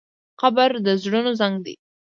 قبر 0.41 0.71
د 0.85 0.87
زړونو 1.01 1.31
زنګ 1.39 1.55
دی. 1.65 1.73